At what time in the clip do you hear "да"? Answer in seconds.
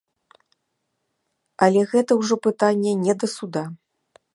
3.23-3.27